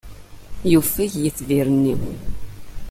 Yufeg 0.71 1.11
yitbir-nni. 1.23 1.95